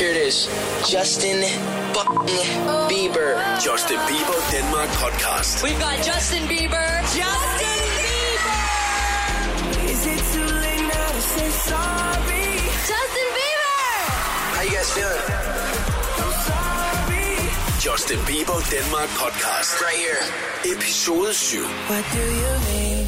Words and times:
Here 0.00 0.12
it 0.12 0.16
is. 0.16 0.48
Justin 0.88 1.44
Bieber. 2.88 3.36
Justin 3.60 3.98
Bieber 4.08 4.40
Denmark 4.50 4.88
podcast. 4.96 5.62
We've 5.62 5.78
got 5.78 6.02
Justin 6.02 6.44
Bieber. 6.48 6.88
Justin 7.12 7.80
Bieber. 8.00 8.64
Is 9.92 10.02
it 10.12 10.20
too 10.32 10.48
late 10.64 10.84
now 10.88 11.08
to 11.16 11.20
say 11.20 11.48
sorry? 11.68 12.48
Justin 12.88 13.28
Bieber. 13.36 13.76
How 14.56 14.62
you 14.64 14.72
guys 14.72 14.90
feeling? 14.96 15.26
I'm 16.22 16.32
sorry. 16.48 17.28
Justin 17.84 18.20
Bieber 18.24 18.58
Denmark 18.72 19.10
podcast. 19.20 19.82
Right 19.84 20.00
here. 20.00 20.22
Episode 20.64 21.34
7. 21.34 21.68
What 21.92 22.04
do 22.16 22.24
you 22.24 22.52
mean? 22.72 23.04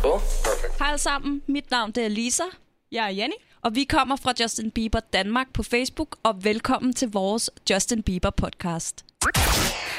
Cool. 0.00 0.20
Perfect. 0.42 0.72
Hej 0.80 0.88
alle 0.88 0.98
sammen, 0.98 1.42
mit 1.46 1.70
navn 1.70 1.90
det 1.92 2.04
er 2.04 2.08
Lisa, 2.08 2.44
Jeg 2.92 3.04
er 3.06 3.10
Jenny. 3.10 3.49
Og 3.62 3.74
vi 3.74 3.84
kommer 3.84 4.16
fra 4.16 4.32
Justin 4.40 4.70
Bieber 4.70 5.00
Danmark 5.00 5.52
på 5.52 5.62
Facebook, 5.62 6.18
og 6.22 6.44
velkommen 6.44 6.92
til 6.92 7.10
vores 7.10 7.50
Justin 7.70 8.02
Bieber 8.02 8.30
podcast. 8.30 9.04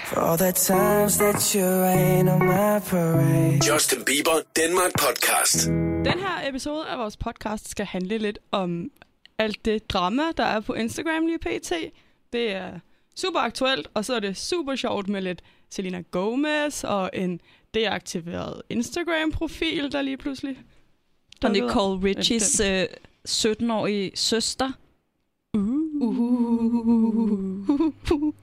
For 0.06 0.18
all 0.18 0.38
the 0.40 0.52
times 0.52 1.18
that 1.18 1.52
you 1.52 1.62
rain 1.62 2.28
on 2.28 2.40
my 2.40 2.80
parade. 2.90 3.74
Justin 3.74 4.05
Bieber 4.05 4.38
Denmark 4.55 4.92
podcast. 5.00 5.68
Den 6.05 6.20
her 6.20 6.50
episode 6.50 6.88
af 6.88 6.98
vores 6.98 7.18
podcast 7.18 7.70
skal 7.70 7.86
handle 7.86 8.18
lidt 8.18 8.40
om 8.52 8.92
alt 9.38 9.66
det 9.66 9.90
drama, 9.90 10.24
der 10.38 10.44
er 10.44 10.60
på 10.60 10.74
Instagram 10.74 11.26
lige 11.26 11.40
pt. 11.40 11.72
Det 12.34 12.52
er 12.52 12.80
super 13.16 13.40
aktuelt, 13.40 13.88
og 13.94 14.05
så 14.05 14.16
er 14.16 14.20
det 14.20 14.38
super 14.38 14.76
sjovt 14.76 15.10
med 15.10 15.22
lidt 15.22 15.41
Selena 15.70 16.02
Gomez 16.12 16.84
og 16.84 17.10
en 17.14 17.41
deaktiveret 17.74 18.62
Instagram-profil, 18.70 19.91
der 19.91 20.02
lige 20.02 20.18
pludselig 20.18 20.58
Og. 21.44 21.52
Nicole 21.52 22.04
Richies 22.04 22.60
øh, 22.60 22.86
17-årige 23.30 24.12
søster. 24.16 24.72
Uh. 25.54 25.92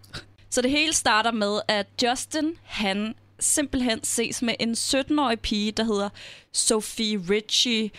Så 0.50 0.62
det 0.62 0.70
hele 0.70 0.92
starter 0.92 1.30
med, 1.30 1.60
at 1.68 1.86
Justin, 2.02 2.56
han 2.62 3.14
simpelthen 3.38 4.04
ses 4.04 4.42
med 4.42 4.54
en 4.60 4.72
17-årig 4.72 5.40
pige, 5.40 5.72
der 5.72 5.84
hedder 5.84 6.08
Sophie 6.52 7.22
Richie, 7.30 7.90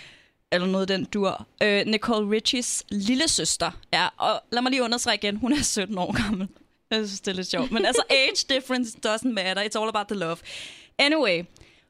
eller 0.52 0.68
noget 0.68 0.88
den 0.88 1.06
dur. 1.06 1.48
Øh, 1.64 1.86
Nicole 1.86 2.32
Richies 2.32 2.84
lille 2.90 3.28
søster. 3.28 3.72
Ja, 3.94 4.08
og 4.18 4.42
lad 4.52 4.62
mig 4.62 4.72
lige 4.72 4.84
understrege 4.84 5.16
igen, 5.16 5.36
hun 5.36 5.54
er 5.54 5.62
17 5.62 5.98
år 5.98 6.24
gammel. 6.24 6.48
Jeg 6.92 7.08
synes, 7.08 7.22
det 7.22 7.32
er 7.32 7.36
lidt 7.36 7.48
sjovt. 7.48 7.72
Men 7.72 7.86
altså, 7.86 8.04
age 8.20 8.56
difference 8.56 8.98
doesn't 9.08 9.30
matter. 9.30 9.64
It's 9.64 9.80
all 9.82 9.90
about 9.90 10.08
the 10.08 10.18
love. 10.18 10.38
Anyway, 10.98 11.44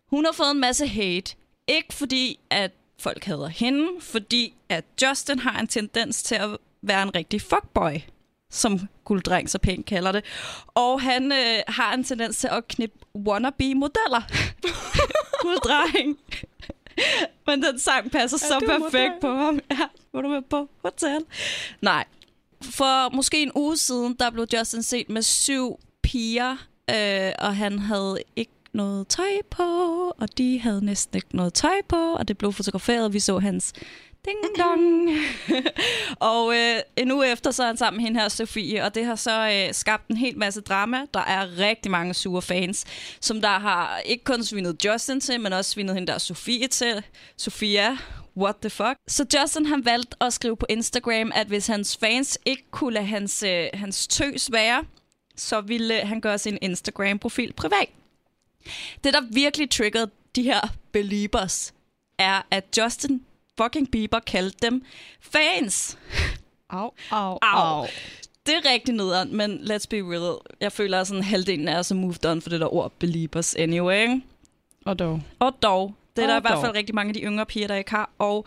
hun 0.10 0.26
har 0.26 0.32
fået 0.32 0.52
en 0.52 0.60
masse 0.60 0.88
hate. 0.88 1.36
Ikke 1.68 1.94
fordi, 1.94 2.40
at 2.50 2.72
folk 3.00 3.24
hader 3.24 3.48
hende, 3.48 3.88
fordi 4.02 4.54
at 4.70 4.86
Justin 5.02 5.40
har 5.40 5.60
en 5.60 5.68
tendens 5.68 6.24
til 6.24 6.36
at 6.36 6.50
være 6.82 7.04
en 7.04 7.16
rigtig 7.16 7.42
fuckboy, 7.42 7.92
som 8.52 8.80
gulddreng 9.04 9.50
så 9.50 9.60
pænt 9.60 9.86
kalder 9.86 10.12
det. 10.12 10.26
Og 10.68 11.02
han 11.02 11.32
øh, 11.32 11.60
har 11.68 11.94
en 11.94 12.04
tendens 12.04 12.38
til 12.38 12.48
at 12.52 12.68
knippe 12.68 13.00
wannabe-modeller. 13.16 14.22
gulddreng. 15.42 16.18
Men 17.48 17.64
den 17.64 17.80
sang 17.80 18.12
passer 18.12 18.38
så 18.38 18.60
du 18.60 18.66
perfekt 18.66 18.94
model? 18.94 19.22
på 19.22 19.36
ham. 19.36 19.60
Ja, 19.72 19.88
var 20.14 20.22
du 20.22 20.28
med 20.28 20.42
på 20.42 20.70
hotel? 20.82 21.26
Nej. 21.82 22.06
For 22.64 23.16
måske 23.16 23.44
en 23.44 23.52
uge 23.56 23.78
siden, 23.78 24.16
der 24.20 24.30
blev 24.30 24.46
Justin 24.58 24.84
set 24.84 25.10
med 25.10 25.22
syv 25.22 25.80
piger, 26.02 26.58
øh, 26.90 27.32
og 27.40 27.56
han 27.56 27.80
havde 27.80 28.18
ikke 28.36 28.52
noget 28.74 29.08
tøj 29.08 29.42
på, 29.50 29.64
og 30.18 30.38
de 30.38 30.60
havde 30.60 30.86
næsten 30.86 31.16
ikke 31.16 31.36
noget 31.36 31.54
tøj 31.54 31.82
på, 31.88 32.14
og 32.14 32.28
det 32.28 32.38
blev 32.38 32.54
fotograferet, 32.54 33.06
og 33.06 33.14
vi 33.14 33.20
så 33.20 33.40
hans 33.40 33.74
ding 34.26 34.38
dong. 34.64 35.10
og 36.34 36.56
øh, 36.56 36.80
en 36.98 37.12
uge 37.12 37.32
efter, 37.32 37.52
så 37.52 37.64
er 37.64 37.68
han 37.68 37.78
sammen 37.78 37.98
med 37.98 38.06
hende 38.06 38.20
her, 38.20 38.30
Sofie, 38.30 38.84
og 38.84 38.96
det 38.96 39.06
har 39.06 39.16
så 39.16 39.66
øh, 39.68 39.74
skabt 39.74 40.08
en 40.08 40.18
hel 40.18 40.38
masse 40.38 40.62
drama. 40.62 41.06
Der 41.14 41.20
er 41.20 41.58
rigtig 41.58 41.92
mange 41.92 42.14
sure 42.14 42.42
fans, 42.42 42.86
som 43.22 43.42
der 43.42 43.60
har 43.60 43.98
ikke 43.98 44.24
kun 44.24 44.44
svinet 44.44 44.86
Justin 44.86 45.22
til, 45.22 45.42
men 45.42 45.54
også 45.54 45.72
svinet 45.72 45.96
hende 45.96 46.12
der 46.12 46.18
Sofie 46.18 46.68
til. 46.68 47.04
Sofia, 47.38 47.98
what 48.38 48.56
the 48.62 48.70
fuck? 48.70 48.96
Så 49.08 49.26
Justin 49.40 49.66
han 49.66 49.86
valgte 49.86 50.18
at 50.22 50.34
skrive 50.34 50.58
på 50.58 50.66
Instagram, 50.70 51.32
at 51.36 51.48
hvis 51.48 51.68
hans 51.68 51.98
fans 51.98 52.38
ikke 52.46 52.64
kunne 52.72 52.94
lade 52.94 53.06
hans, 53.06 53.44
øh, 53.44 53.68
hans 53.74 54.08
tøs 54.08 54.52
være, 54.52 54.86
så 55.36 55.62
ville 55.62 56.02
han 56.02 56.22
gøre 56.22 56.38
sin 56.38 56.58
Instagram-profil 56.62 57.54
privat. 57.54 57.90
Det, 59.04 59.14
der 59.14 59.22
virkelig 59.32 59.70
triggerede 59.70 60.12
de 60.36 60.44
her 60.44 60.62
beliebers, 60.92 61.74
er, 62.18 62.42
at 62.52 62.66
Justin 62.78 63.26
fucking 63.58 63.92
Bieber 63.92 64.20
kaldte 64.20 64.58
dem 64.62 64.84
fans. 65.22 65.98
Au, 66.70 66.92
au, 67.12 67.38
Au. 67.42 67.86
Det 68.46 68.54
er 68.66 68.72
rigtig 68.72 68.94
nederen, 68.96 69.36
men 69.36 69.60
let's 69.72 69.86
be 69.90 69.96
real. 69.96 70.38
Jeg 70.60 70.72
føler, 70.72 71.02
at 71.02 71.08
sådan 71.08 71.24
halvdelen 71.24 71.68
er 71.68 71.82
så 71.82 71.96
moved 71.96 72.26
on 72.26 72.42
for 72.42 72.50
det 72.50 72.60
der 72.60 72.74
ord 72.74 72.92
beliebers 73.00 73.56
anyway. 73.56 74.22
Og 74.86 75.00
dog. 75.00 75.22
Og 75.40 75.54
dog, 75.64 75.94
det 76.16 76.24
er 76.24 76.28
der 76.28 76.34
Og 76.34 76.40
i 76.40 76.42
hvert 76.42 76.54
dog. 76.54 76.62
fald 76.64 76.76
rigtig 76.76 76.96
mange 76.96 77.10
af 77.10 77.14
de 77.14 77.22
yngre 77.22 77.46
piger, 77.46 77.68
der 77.68 77.76
ikke 77.76 77.92
har. 77.92 78.10
Og 78.20 78.46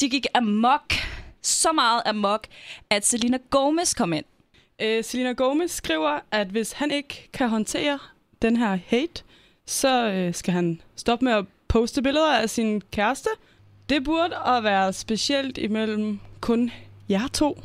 de 0.00 0.08
gik 0.10 0.26
amok, 0.34 0.92
så 1.42 1.72
meget 1.72 2.02
amok, 2.06 2.46
at 2.90 3.06
Selena 3.06 3.38
Gomez 3.50 3.94
kom 3.94 4.12
ind. 4.12 4.24
Øh, 4.82 5.04
Selena 5.04 5.32
Gomez 5.32 5.70
skriver, 5.70 6.20
at 6.30 6.46
hvis 6.46 6.72
han 6.72 6.90
ikke 6.90 7.28
kan 7.32 7.48
håndtere 7.48 7.98
den 8.42 8.56
her 8.56 8.78
hate, 8.86 9.22
så 9.66 10.10
øh, 10.10 10.34
skal 10.34 10.54
han 10.54 10.80
stoppe 10.96 11.24
med 11.24 11.32
at 11.32 11.44
poste 11.68 12.02
billeder 12.02 12.34
af 12.34 12.50
sin 12.50 12.82
kæreste. 12.90 13.28
Det 13.88 14.04
burde 14.04 14.36
at 14.46 14.64
være 14.64 14.92
specielt 14.92 15.58
imellem 15.58 16.20
kun 16.40 16.70
jer 17.08 17.28
to. 17.28 17.62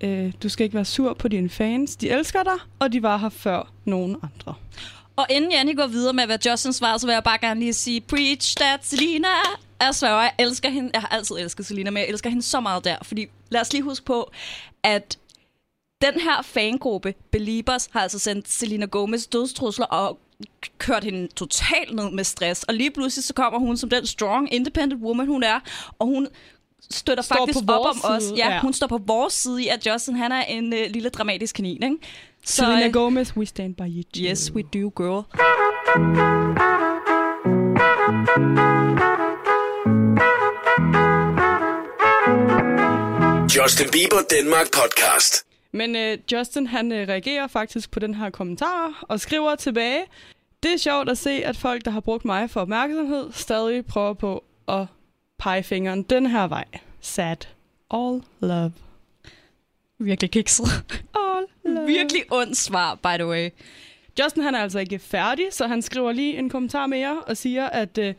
Øh, 0.00 0.32
du 0.42 0.48
skal 0.48 0.64
ikke 0.64 0.74
være 0.74 0.84
sur 0.84 1.14
på 1.14 1.28
dine 1.28 1.48
fans. 1.48 1.96
De 1.96 2.10
elsker 2.10 2.42
dig, 2.42 2.58
og 2.78 2.92
de 2.92 3.02
var 3.02 3.16
her 3.16 3.28
før 3.28 3.72
nogen 3.84 4.16
andre. 4.22 4.54
Og 5.16 5.26
inden 5.30 5.50
Janne 5.50 5.74
går 5.74 5.86
videre 5.86 6.12
med, 6.12 6.26
hvad 6.26 6.38
Justin 6.46 6.72
svarer, 6.72 6.98
så 6.98 7.06
vil 7.06 7.12
jeg 7.12 7.24
bare 7.24 7.38
gerne 7.38 7.60
lige 7.60 7.72
sige, 7.72 8.00
preach 8.00 8.56
that, 8.60 8.86
Selina! 8.86 9.28
Jeg 9.80 9.94
sværger, 9.94 10.20
jeg 10.20 10.32
elsker 10.38 10.68
hende. 10.68 10.90
Jeg 10.92 11.00
har 11.00 11.08
altid 11.08 11.36
elsket 11.36 11.66
Selina, 11.66 11.90
men 11.90 12.00
jeg 12.00 12.08
elsker 12.08 12.30
hende 12.30 12.42
så 12.42 12.60
meget 12.60 12.84
der. 12.84 12.96
Fordi 13.02 13.26
lad 13.50 13.60
os 13.60 13.72
lige 13.72 13.82
huske 13.82 14.06
på, 14.06 14.30
at 14.82 15.18
den 16.02 16.20
her 16.20 16.42
fangruppe, 16.42 17.14
Beliebers, 17.30 17.88
har 17.92 18.00
altså 18.00 18.18
sendt 18.18 18.48
Selena 18.48 18.86
Gomez 18.86 19.26
dødstrusler 19.26 19.86
og 19.86 20.18
kørt 20.78 21.04
hende 21.04 21.28
totalt 21.36 21.94
ned 21.94 22.10
med 22.10 22.24
stress. 22.24 22.62
Og 22.62 22.74
lige 22.74 22.90
pludselig 22.90 23.24
så 23.24 23.34
kommer 23.34 23.58
hun 23.58 23.76
som 23.76 23.90
den 23.90 24.06
strong, 24.06 24.52
independent 24.54 25.02
woman, 25.02 25.26
hun 25.26 25.42
er, 25.42 25.60
og 25.98 26.06
hun 26.06 26.28
støtter 26.90 27.22
Står 27.24 27.36
faktisk 27.36 27.66
på 27.66 27.72
op 27.72 27.86
om 27.86 28.00
os. 28.04 28.22
side, 28.22 28.34
Ja, 28.36 28.52
ja. 28.52 28.60
hun 28.60 28.72
står 28.72 28.86
på 28.86 29.00
vores 29.06 29.32
side 29.34 29.62
i, 29.64 29.68
at 29.68 29.86
Justin 29.86 30.16
han 30.16 30.32
er 30.32 30.42
en 30.42 30.72
øh, 30.72 30.90
lille 30.90 31.08
dramatisk 31.08 31.54
kanin, 31.56 31.82
ikke? 31.82 31.96
Så, 32.44 32.56
Selena 32.56 32.86
øh, 32.86 32.92
Gomez, 32.92 33.36
we 33.36 33.46
stand 33.46 33.74
by 33.74 33.80
you 33.82 34.02
too. 34.14 34.22
Yes, 34.30 34.52
we 34.52 34.62
do, 34.62 34.90
girl. 34.96 35.24
Justin 43.56 43.88
Bieber 43.92 44.22
Denmark 44.30 44.66
podcast. 44.72 45.44
Men 45.72 45.96
øh, 45.96 46.18
Justin 46.32 46.66
han 46.66 46.92
øh, 46.92 47.08
reagerer 47.08 47.46
faktisk 47.46 47.90
på 47.90 47.98
den 48.00 48.14
her 48.14 48.30
kommentar 48.30 49.04
og 49.08 49.20
skriver 49.20 49.54
tilbage, 49.54 50.04
det 50.62 50.72
er 50.72 50.76
sjovt 50.76 51.08
at 51.08 51.18
se, 51.18 51.30
at 51.30 51.56
folk, 51.56 51.84
der 51.84 51.90
har 51.90 52.00
brugt 52.00 52.24
mig 52.24 52.50
for 52.50 52.60
opmærksomhed, 52.60 53.32
stadig 53.32 53.86
prøver 53.86 54.14
på 54.14 54.44
at 54.68 54.86
pege 55.38 55.62
fingeren 55.62 56.02
den 56.02 56.26
her 56.26 56.46
vej. 56.46 56.64
Sad. 57.00 57.36
All 57.90 58.22
love. 58.40 58.72
Virkelig 59.98 60.30
kikset. 60.30 60.66
All 61.14 61.46
love. 61.64 61.86
Virkelig 61.86 62.22
ondt 62.30 62.56
svar, 62.56 62.94
by 62.94 63.16
the 63.18 63.26
way. 63.26 63.50
Justin 64.20 64.42
han 64.42 64.54
er 64.54 64.58
altså 64.58 64.78
ikke 64.78 64.98
færdig, 64.98 65.46
så 65.50 65.66
han 65.66 65.82
skriver 65.82 66.12
lige 66.12 66.38
en 66.38 66.50
kommentar 66.50 66.86
mere 66.86 67.20
og 67.20 67.36
siger, 67.36 67.66
at 67.66 67.98
øh, 67.98 68.14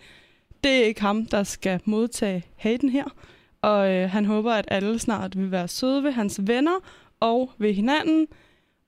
det 0.63 0.71
er 0.71 0.83
ikke 0.83 1.01
ham, 1.01 1.25
der 1.25 1.43
skal 1.43 1.79
modtage 1.85 2.43
haten 2.55 2.89
her. 2.89 3.05
Og 3.61 3.91
øh, 3.91 4.09
han 4.09 4.25
håber, 4.25 4.53
at 4.53 4.65
alle 4.67 4.99
snart 4.99 5.37
vil 5.37 5.51
være 5.51 5.67
søde 5.67 6.03
ved 6.03 6.11
hans 6.11 6.39
venner 6.43 6.79
og 7.21 7.51
ved 7.57 7.73
hinanden. 7.73 8.27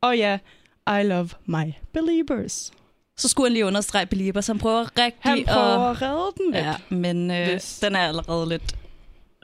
Og 0.01 0.17
ja, 0.17 0.39
I 0.87 1.03
love 1.03 1.29
my 1.45 1.73
believers. 1.93 2.71
Så 3.17 3.29
skulle 3.29 3.47
han 3.47 3.53
lige 3.53 3.65
understrege 3.65 4.05
Beliebers. 4.05 4.47
Han 4.47 4.59
prøver 4.59 4.97
rigtig 4.97 5.19
Han 5.19 5.45
prøver 5.45 5.89
at... 5.89 5.95
at 5.95 6.01
redde 6.01 6.31
den 6.37 6.51
lidt. 6.53 6.65
Ja, 6.65 6.75
men 6.89 7.31
øh, 7.31 7.59
den 7.81 7.95
er 7.95 8.07
allerede 8.07 8.49
lidt, 8.49 8.75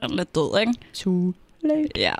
lidt 0.08 0.34
død, 0.34 0.60
ikke? 0.60 0.72
Too 0.94 1.32
late. 1.60 1.88
Ja. 1.96 2.14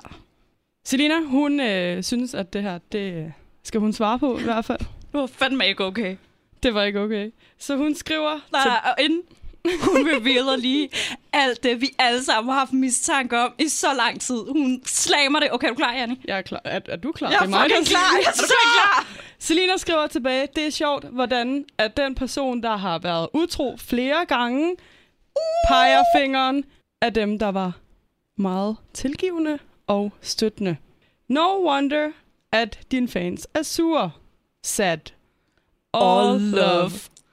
Selina, 0.85 1.21
hun 1.25 1.59
øh, 1.59 2.03
synes, 2.03 2.33
at 2.33 2.53
det 2.53 2.61
her, 2.61 2.79
det 2.91 3.33
skal 3.63 3.79
hun 3.79 3.93
svare 3.93 4.19
på 4.19 4.39
i 4.39 4.43
hvert 4.43 4.65
fald. 4.65 4.79
Det 4.79 5.19
var 5.19 5.27
fandme 5.27 5.67
ikke 5.67 5.85
okay. 5.85 6.17
Det 6.63 6.73
var 6.73 6.83
ikke 6.83 6.99
okay. 6.99 7.31
Så 7.57 7.75
hun 7.77 7.95
skriver... 7.95 8.39
Nej, 8.51 8.61
til, 8.61 8.71
og 8.71 9.03
inden 9.03 9.21
hun 9.65 10.09
revealer 10.15 10.55
lige 10.55 10.89
alt 11.33 11.63
det, 11.63 11.81
vi 11.81 11.89
alle 11.99 12.23
sammen 12.23 12.51
har 12.53 12.59
haft 12.59 12.73
mistanke 12.73 13.39
om 13.39 13.53
i 13.59 13.67
så 13.69 13.93
lang 13.93 14.21
tid. 14.21 14.35
Hun 14.51 14.81
slammer 14.85 15.39
det. 15.39 15.53
Okay, 15.53 15.67
er 15.67 15.71
du 15.71 15.75
klar, 15.75 15.93
Janne? 15.93 16.17
jeg 16.25 16.37
er, 16.37 16.41
klar. 16.41 16.61
Er, 16.65 16.79
er 16.89 16.95
du 16.95 17.11
klar? 17.11 17.29
Jeg 17.29 17.35
er 17.37 17.41
Det 17.41 17.49
mig, 17.49 17.61
fucking 17.61 17.85
der- 17.85 17.89
klar. 17.91 18.17
Jeg 18.23 18.27
er 18.29 18.33
så 18.33 18.53
klar. 18.63 19.07
Selina 19.39 19.77
skriver 19.77 20.07
tilbage, 20.07 20.47
det 20.55 20.65
er 20.65 20.69
sjovt, 20.69 21.03
hvordan 21.05 21.65
at 21.77 21.97
den 21.97 22.15
person, 22.15 22.63
der 22.63 22.75
har 22.77 22.99
været 22.99 23.27
utro 23.33 23.77
flere 23.77 24.25
gange, 24.25 24.75
peger 25.67 26.03
fingeren 26.17 26.63
af 27.01 27.13
dem, 27.13 27.39
der 27.39 27.51
var 27.51 27.71
meget 28.37 28.77
tilgivende 28.93 29.59
og 29.87 30.11
støttende. 30.21 30.77
No 31.29 31.69
wonder, 31.69 32.09
at 32.51 32.79
dine 32.91 33.07
fans 33.07 33.47
er 33.53 33.63
sure. 33.63 34.11
Sad. 34.63 34.97
All, 35.93 36.39
love. 36.41 36.91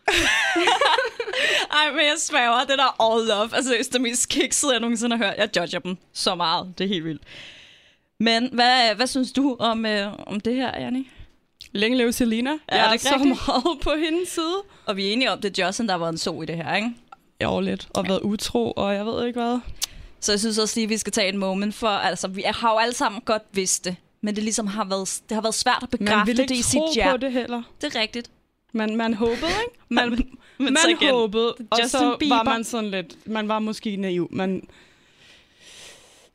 Ej, 1.71 1.91
men 1.91 2.01
jeg 2.01 2.15
sværger, 2.19 2.61
det 2.65 2.79
der 2.79 3.13
all 3.13 3.27
love. 3.29 3.51
Altså, 3.57 3.73
det 3.73 3.81
er 3.87 3.91
det 3.93 4.01
mest 4.01 4.29
kiksede, 4.29 4.73
jeg 4.73 4.81
nogensinde 4.81 5.17
har 5.17 5.25
hørt. 5.27 5.35
Jeg 5.39 5.57
judger 5.57 5.79
dem 5.79 5.97
så 6.13 6.35
meget. 6.35 6.75
Det 6.79 6.85
er 6.85 6.89
helt 6.89 7.05
vildt. 7.05 7.23
Men 8.21 8.49
hvad, 8.53 8.95
hvad 8.95 9.07
synes 9.07 9.33
du 9.33 9.57
om, 9.59 9.87
øh, 9.87 10.13
om 10.27 10.41
det 10.41 10.55
her, 10.55 10.81
Janni? 10.81 11.11
Længe 11.73 11.99
leve 11.99 12.13
Selina. 12.13 12.51
Er 12.51 12.77
jeg 12.77 12.87
er 12.87 12.91
det 12.93 13.01
så 13.01 13.09
rigtigt? 13.15 13.41
meget 13.49 13.81
på 13.83 13.91
hendes 14.05 14.29
side. 14.29 14.57
Og 14.87 14.97
vi 14.97 15.09
er 15.09 15.13
enige 15.13 15.33
om, 15.33 15.41
det 15.41 15.59
er 15.59 15.67
Justin, 15.67 15.87
der 15.87 15.93
har 15.93 15.99
været 15.99 16.13
en 16.13 16.19
so 16.19 16.43
i 16.43 16.47
det 16.47 16.57
her, 16.57 16.75
ikke? 16.75 16.91
Jo, 17.43 17.61
lidt. 17.61 17.89
Og 17.95 18.09
været 18.09 18.21
utro, 18.21 18.73
og 18.77 18.95
jeg 18.95 19.07
ved 19.07 19.27
ikke 19.27 19.41
hvad. 19.41 19.59
Så 20.21 20.33
jeg 20.33 20.41
synes 20.41 20.59
også 20.59 20.77
lige, 20.77 20.85
at 20.85 20.91
vi 20.91 20.97
skal 20.97 21.13
tage 21.13 21.29
et 21.29 21.35
moment 21.35 21.75
for, 21.75 21.89
altså 21.89 22.29
vi 22.29 22.45
har 22.47 22.73
jo 22.73 22.79
alle 22.79 22.95
sammen 22.95 23.21
godt 23.21 23.43
vidst 23.53 23.85
det, 23.85 23.97
men 24.21 24.37
det 24.37 24.45
ligesom 24.45 24.67
har 24.67 24.85
været, 24.85 25.21
det 25.29 25.35
har 25.35 25.43
været 25.43 25.55
svært 25.55 25.83
at 25.83 26.01
Man 26.01 26.07
bekræfte 26.07 26.33
det 26.43 26.51
i 26.51 26.55
ikke 26.55 26.67
sit 26.67 26.79
tro 26.79 26.91
hjerte. 26.95 27.11
på 27.11 27.17
det 27.17 27.33
heller. 27.33 27.63
Det 27.81 27.95
er 27.97 28.01
rigtigt. 28.01 28.31
Man, 28.73 28.97
man 28.97 29.15
håbede, 29.15 29.37
ikke? 29.47 29.79
Man, 29.89 30.11
Men 30.59 30.73
man 30.73 30.77
så 30.83 30.89
igen, 30.89 31.11
håbede, 31.11 31.55
og 31.71 31.79
Justin 31.83 31.89
så 32.01 32.17
Bieber. 32.21 32.37
var 32.37 32.43
man 32.43 32.65
sådan 32.65 32.91
lidt... 32.91 33.27
Man 33.27 33.49
var 33.49 33.59
måske 33.59 33.97
naiv, 33.97 34.29
men... 34.31 34.69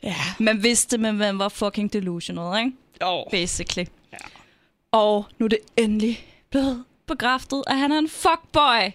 Ja. 0.03 0.15
Man 0.39 0.63
vidste, 0.63 0.97
men 0.97 1.18
man 1.18 1.39
var 1.39 1.50
fucking 1.50 1.94
delusional, 1.94 2.65
ikke? 2.65 2.77
Jo. 3.01 3.25
Basically. 3.31 3.88
Ja. 4.13 4.18
Og 4.91 5.25
nu 5.39 5.45
er 5.45 5.50
det 5.50 5.59
endelig 5.77 6.27
blevet 6.50 6.83
bekræftet, 7.06 7.63
at 7.68 7.77
han 7.77 7.91
er 7.91 7.97
en 8.00 8.09
fuckboy. 8.09 8.91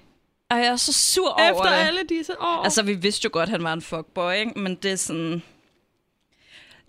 Og 0.51 0.57
jeg 0.57 0.67
er 0.67 0.77
så 0.77 0.93
sur 0.93 1.29
over 1.29 1.51
Efter 1.51 1.63
det. 1.63 1.87
alle 1.87 2.01
disse 2.09 2.41
år. 2.41 2.63
Altså, 2.65 2.83
vi 2.83 2.95
vidste 2.95 3.25
jo 3.25 3.31
godt, 3.33 3.43
at 3.43 3.49
han 3.49 3.63
var 3.63 3.73
en 3.73 3.83
fuckboy, 3.83 4.33
ikke? 4.35 4.61
Men 4.61 4.75
det 4.75 4.93
er 4.93 4.97
sådan... 4.97 5.43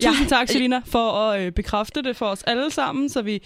Tusind 0.02 0.28
tak, 0.28 0.48
Selina, 0.48 0.82
for 0.86 1.12
at 1.12 1.40
øh, 1.40 1.52
bekræfte 1.52 2.02
det 2.02 2.16
for 2.16 2.26
os 2.26 2.42
alle 2.42 2.70
sammen, 2.70 3.08
så 3.08 3.22
vi 3.22 3.42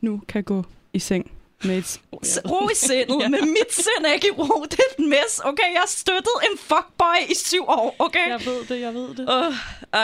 nu 0.00 0.22
kan 0.28 0.44
gå 0.44 0.64
i 0.92 0.98
seng 0.98 1.30
med 1.64 1.78
et... 1.78 1.86
S- 1.86 2.38
Ro 2.50 2.68
i 2.68 2.74
sindet, 2.74 3.22
ja. 3.22 3.28
men 3.28 3.50
mit 3.50 3.74
sind 3.74 4.04
er 4.06 4.12
ikke 4.12 4.26
i 4.28 4.30
ro. 4.30 4.64
Det 4.70 4.78
er 4.78 5.02
et 5.02 5.08
mess, 5.08 5.40
okay? 5.44 5.72
Jeg 5.72 5.80
har 5.80 5.88
støttet 5.88 6.32
en 6.52 6.58
fuckboy 6.58 7.16
i 7.30 7.34
syv 7.34 7.64
år, 7.68 7.96
okay? 7.98 8.28
Jeg 8.28 8.40
ved 8.46 8.64
det, 8.68 8.80
jeg 8.80 8.94
ved 8.94 9.14
det. 9.14 9.28
Uh, 9.48 9.54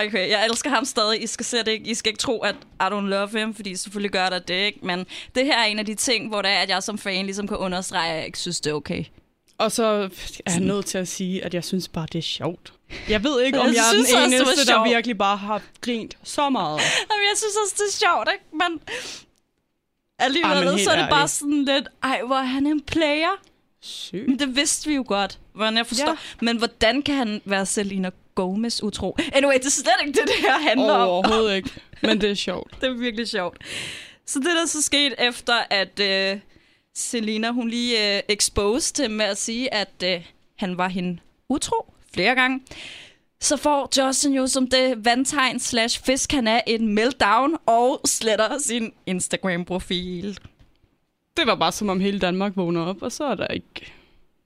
okay, 0.07 0.31
jeg 0.31 0.45
elsker 0.47 0.71
ham 0.71 0.85
stadig. 0.85 1.23
I 1.23 1.27
skal, 1.27 1.47
se 1.47 1.59
det 1.59 1.69
ikke. 1.69 1.87
I 1.91 1.95
skal 1.95 2.11
ikke 2.11 2.19
tro, 2.21 2.39
at 2.41 2.55
I 2.81 2.85
don't 2.85 3.01
love 3.09 3.29
him, 3.41 3.55
fordi 3.55 3.77
selvfølgelig 3.77 4.11
gør 4.11 4.29
der 4.31 4.39
det 4.39 4.55
ikke. 4.55 4.79
Men 4.83 5.07
det 5.35 5.45
her 5.45 5.59
er 5.59 5.65
en 5.65 5.79
af 5.79 5.87
de 5.87 5.95
ting, 5.95 6.29
hvor 6.29 6.43
det 6.43 6.51
er, 6.51 6.59
at 6.59 6.69
jeg 6.69 6.83
som 6.83 6.99
fan 6.99 7.25
ligesom 7.25 7.49
kan 7.49 7.57
understrege, 7.57 8.11
at 8.11 8.17
jeg 8.17 8.27
ikke 8.27 8.39
synes, 8.39 8.61
det 8.61 8.71
er 8.71 8.75
okay. 8.75 9.05
Og 9.59 9.73
så 9.73 9.83
er 10.47 10.53
jeg 10.53 10.61
nødt 10.61 10.87
til 10.87 10.99
at 10.99 11.09
sige, 11.09 11.45
at 11.45 11.55
jeg 11.55 11.65
synes 11.65 11.89
bare, 11.89 12.07
det 12.13 12.19
er 12.19 12.23
sjovt. 12.23 12.73
Jeg 13.09 13.25
ved 13.25 13.43
ikke, 13.43 13.61
om 13.61 13.67
Jeg 13.67 13.75
jeg, 13.75 13.85
er 13.89 13.93
den 13.93 14.01
også, 14.01 14.17
eneste, 14.27 14.67
der 14.67 14.73
sjovt. 14.73 14.89
virkelig 14.89 15.19
bare 15.19 15.37
har 15.37 15.63
grint 15.81 16.19
så 16.25 16.49
meget. 16.51 16.79
Jamen, 17.11 17.25
jeg 17.31 17.37
synes 17.37 17.55
også, 17.65 17.75
det 17.79 17.95
er 17.95 17.97
sjovt, 18.07 18.29
ikke? 18.33 18.45
Men 18.53 18.81
alligevel, 20.19 20.65
men 20.65 20.79
så 20.79 20.91
er 20.91 21.01
det 21.01 21.11
bare 21.11 21.29
sådan 21.29 21.65
lidt, 21.65 21.89
ej, 22.03 22.21
hvor 22.27 22.37
er 22.37 22.43
han 22.43 22.67
en 22.67 22.81
player. 22.81 23.41
Sygt. 23.81 24.29
Men 24.29 24.39
det 24.39 24.57
vidste 24.57 24.89
vi 24.89 24.95
jo 24.95 25.05
godt, 25.07 25.39
hvordan 25.53 25.77
jeg 25.77 25.87
forstår. 25.87 26.11
Ja. 26.11 26.17
Men 26.41 26.57
hvordan 26.59 27.03
kan 27.03 27.15
han 27.15 27.41
være 27.45 27.67
Selena 27.67 28.11
Gomez 28.35 28.83
utro? 28.83 29.17
Anyway, 29.33 29.55
det 29.55 29.67
er 29.67 29.71
slet 29.71 29.95
ikke 30.07 30.21
det, 30.21 30.29
det 30.29 30.37
her 30.41 30.59
handler 30.59 30.93
om. 30.93 31.09
Overhovedet 31.09 31.57
ikke. 31.57 31.71
Men 32.03 32.21
det 32.21 32.31
er 32.31 32.35
sjovt. 32.35 32.81
Det 32.81 32.89
er 32.89 32.93
virkelig 32.93 33.29
sjovt. 33.29 33.57
Så 34.27 34.39
det, 34.39 34.47
der 34.47 34.67
så 34.67 34.83
skete 34.83 35.21
efter, 35.21 35.55
at 35.71 36.01
øh, 36.01 36.41
Selena, 36.95 37.51
hun 37.51 37.69
lige 37.69 38.17
øh, 38.17 38.23
exposed 38.29 39.09
med 39.09 39.25
at 39.27 39.39
sige, 39.39 39.75
at 39.75 40.03
øh, 40.05 40.25
han 40.57 40.79
var 40.79 40.89
hende 40.89 41.19
utro 41.49 41.93
flere 42.15 42.35
gange, 42.35 42.61
så 43.41 43.57
får 43.57 43.89
Justin 43.99 44.35
jo 44.35 44.47
som 44.47 44.67
det 44.67 45.05
vandtegn 45.05 45.61
slash 45.61 46.03
fisk, 46.05 46.33
han 46.33 46.47
er 46.49 46.61
en 46.67 46.95
meltdown 46.95 47.57
og 47.67 48.01
sletter 48.05 48.59
sin 48.59 48.93
Instagram-profil. 49.07 50.39
Det 51.37 51.47
var 51.47 51.55
bare 51.55 51.73
som 51.73 51.89
om 51.89 52.01
hele 52.01 52.19
Danmark 52.19 52.53
vågner 52.57 52.81
op, 52.87 53.03
og 53.03 53.13
så 53.13 53.25
er 53.25 53.35
der 53.35 53.47
ikke 53.47 53.93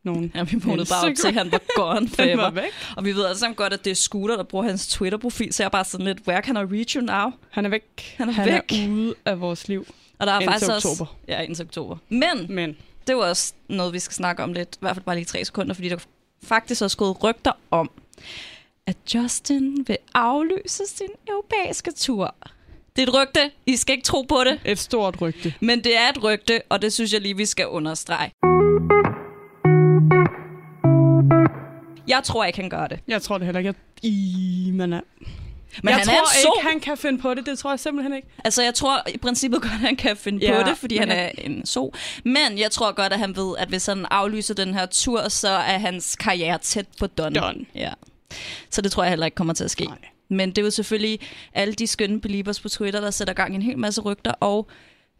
nogen. 0.04 0.32
Ja, 0.34 0.42
vi 0.42 0.56
vågnede 0.64 0.86
bare 0.90 1.10
op 1.10 1.16
til, 1.16 1.28
at 1.28 1.34
han 1.34 1.52
var 1.52 1.60
gone 1.76 2.08
forever. 2.16 2.36
var 2.42 2.50
væk. 2.50 2.70
Og 2.96 3.04
vi 3.04 3.12
ved 3.14 3.24
alle 3.26 3.38
sammen 3.38 3.54
godt, 3.54 3.72
at 3.72 3.84
det 3.84 3.90
er 3.90 3.94
Scooter, 3.94 4.36
der 4.36 4.44
bruger 4.44 4.64
hans 4.64 4.88
Twitter-profil, 4.88 5.52
så 5.52 5.62
jeg 5.62 5.66
er 5.66 5.70
bare 5.70 5.84
sådan 5.84 6.06
lidt, 6.06 6.18
where 6.28 6.42
can 6.42 6.56
I 6.56 6.76
reach 6.76 6.96
you 6.96 7.02
now? 7.02 7.30
Han 7.50 7.64
er 7.64 7.68
væk. 7.70 8.14
Han 8.18 8.28
er 8.28 8.32
han 8.32 8.46
væk. 8.46 8.72
er 8.72 8.88
ude 8.88 9.14
af 9.24 9.40
vores 9.40 9.68
liv. 9.68 9.86
Og 10.18 10.26
der 10.26 10.32
er 10.32 10.40
Indtil 10.40 10.52
faktisk 10.52 10.70
oktober. 10.86 11.10
også... 11.10 11.14
Ja, 11.28 11.40
indtil 11.40 11.64
oktober. 11.64 11.96
Men 12.08 12.46
Men 12.48 12.76
det 13.06 13.16
var 13.16 13.22
også 13.22 13.52
noget, 13.68 13.92
vi 13.92 13.98
skal 13.98 14.14
snakke 14.14 14.42
om 14.42 14.52
lidt, 14.52 14.74
i 14.74 14.78
hvert 14.80 14.96
fald 14.96 15.04
bare 15.04 15.16
lige 15.16 15.24
tre 15.24 15.44
sekunder, 15.44 15.74
fordi 15.74 15.88
der 15.88 15.96
faktisk 16.42 16.82
også 16.82 16.96
gået 16.96 17.24
rygter 17.24 17.52
om, 17.70 17.90
at 18.86 18.96
Justin 19.14 19.84
vil 19.86 19.96
aflyse 20.14 20.82
sin 20.86 21.08
europæiske 21.28 21.90
tur. 21.92 22.34
Det 22.96 23.02
er 23.02 23.06
et 23.06 23.14
rygte. 23.14 23.50
I 23.66 23.76
skal 23.76 23.92
ikke 23.92 24.04
tro 24.04 24.22
på 24.22 24.44
det. 24.44 24.60
et 24.64 24.78
stort 24.78 25.20
rygte. 25.20 25.54
Men 25.60 25.84
det 25.84 25.96
er 25.98 26.08
et 26.08 26.22
rygte, 26.24 26.60
og 26.68 26.82
det 26.82 26.92
synes 26.92 27.12
jeg 27.12 27.20
lige, 27.20 27.36
vi 27.36 27.46
skal 27.46 27.66
understrege. 27.68 28.32
Jeg 32.08 32.20
tror 32.24 32.44
ikke, 32.44 32.60
han 32.60 32.70
gør 32.70 32.86
det. 32.86 33.00
Jeg 33.08 33.22
tror 33.22 33.38
det 33.38 33.44
heller 33.46 33.58
ikke. 33.58 33.68
at- 33.68 33.76
I, 34.02 34.70
man 34.74 34.92
er... 34.92 35.00
Men 35.82 35.88
jeg 35.88 35.96
han 35.96 36.04
tror 36.06 36.14
er 36.14 36.46
en 36.46 36.52
ikke, 36.58 36.68
han 36.70 36.80
kan 36.80 36.96
finde 36.96 37.18
på 37.22 37.34
det. 37.34 37.46
Det 37.46 37.58
tror 37.58 37.70
jeg 37.70 37.80
simpelthen 37.80 38.14
ikke. 38.16 38.28
Altså, 38.44 38.62
jeg 38.62 38.74
tror 38.74 39.02
i 39.14 39.18
princippet 39.18 39.62
godt, 39.62 39.72
at 39.72 39.78
han 39.78 39.96
kan 39.96 40.16
finde 40.16 40.46
Ja, 40.46 40.62
på 40.62 40.68
det, 40.70 40.78
fordi 40.78 40.96
han 40.96 41.10
er 41.10 41.30
en 41.38 41.66
so. 41.66 41.92
Men 42.24 42.58
jeg 42.58 42.70
tror 42.70 42.92
godt, 42.92 43.12
at 43.12 43.18
han 43.18 43.36
ved, 43.36 43.54
at 43.58 43.68
hvis 43.68 43.86
han 43.86 44.06
aflyser 44.10 44.54
den 44.54 44.74
her 44.74 44.86
tur, 44.86 45.28
så 45.28 45.48
er 45.48 45.78
hans 45.78 46.16
karriere 46.16 46.58
tæt 46.58 46.86
på 46.98 47.06
done. 47.06 47.34
Done. 47.40 47.64
Ja. 47.74 47.92
Så 48.70 48.82
det 48.82 48.92
tror 48.92 49.02
jeg 49.02 49.10
heller 49.10 49.26
ikke 49.26 49.34
kommer 49.34 49.54
til 49.54 49.64
at 49.64 49.70
ske. 49.70 49.84
Nej. 49.84 49.98
Men 50.28 50.48
det 50.48 50.58
er 50.58 50.62
jo 50.62 50.70
selvfølgelig 50.70 51.20
alle 51.54 51.74
de 51.74 51.86
skønne 51.86 52.20
believers 52.20 52.60
på 52.60 52.68
Twitter, 52.68 53.00
der 53.00 53.10
sætter 53.10 53.34
gang 53.34 53.52
i 53.52 53.56
en 53.56 53.62
hel 53.62 53.78
masse 53.78 54.00
rygter, 54.00 54.32
og 54.40 54.66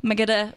man 0.03 0.17
kan 0.17 0.27
da 0.27 0.51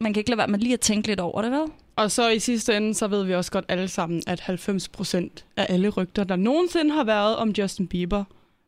man 0.00 0.12
kan 0.12 0.20
ikke 0.20 0.30
lade 0.30 0.38
være 0.38 0.48
med 0.48 0.58
lige 0.58 0.72
at 0.72 0.80
tænke 0.80 1.08
lidt 1.08 1.20
over 1.20 1.42
det, 1.42 1.50
vel? 1.50 1.60
Og 1.96 2.10
så 2.10 2.28
i 2.28 2.38
sidste 2.38 2.76
ende, 2.76 2.94
så 2.94 3.06
ved 3.06 3.24
vi 3.24 3.34
også 3.34 3.50
godt 3.50 3.64
alle 3.68 3.88
sammen, 3.88 4.22
at 4.26 4.40
90% 4.40 5.44
af 5.56 5.66
alle 5.68 5.88
rygter, 5.88 6.24
der 6.24 6.36
nogensinde 6.36 6.94
har 6.94 7.04
været 7.04 7.36
om 7.36 7.50
Justin 7.50 7.86
Bieber, 7.86 8.24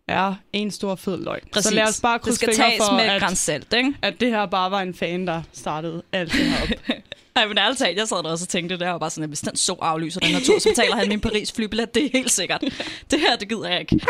er 0.08 0.34
en 0.52 0.70
stor 0.70 0.94
fed 0.94 1.24
løgn. 1.24 1.42
Så 1.52 1.74
lad 1.74 1.88
os 1.88 2.00
bare 2.00 2.18
krydse 2.18 2.46
fingre 2.46 2.72
for, 2.78 2.92
med 2.96 3.04
at, 3.04 3.74
ikke? 3.76 3.94
at 4.02 4.20
det 4.20 4.30
her 4.30 4.46
bare 4.46 4.70
var 4.70 4.80
en 4.80 4.94
fan, 4.94 5.26
der 5.26 5.42
startede 5.52 6.02
alt 6.12 6.32
det 6.32 6.40
her 6.40 6.62
op. 6.62 6.68
Ej, 7.36 7.48
men 7.48 7.58
ærligt 7.58 7.78
talt, 7.78 7.98
jeg 7.98 8.08
sad 8.08 8.16
der 8.16 8.30
også 8.30 8.44
og 8.44 8.48
tænkte, 8.48 8.78
det 8.78 8.86
var 8.86 8.98
bare 8.98 9.10
sådan, 9.10 9.22
at 9.22 9.30
hvis 9.30 9.40
den 9.40 9.56
så 9.56 9.72
aflyser 9.80 10.20
den 10.20 10.28
her 10.28 10.40
tur, 10.40 10.58
så 10.58 10.68
betaler 10.68 10.96
han 10.96 11.08
min 11.08 11.20
Paris 11.20 11.52
flybillet, 11.52 11.94
det 11.94 12.04
er 12.04 12.10
helt 12.12 12.30
sikkert. 12.30 12.60
Det 13.10 13.20
her, 13.20 13.36
det 13.36 13.48
gider 13.48 13.68
jeg 13.68 13.80
ikke. 13.80 14.00